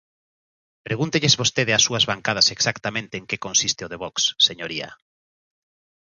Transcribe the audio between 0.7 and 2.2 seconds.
Pregúntelles vostede ás súas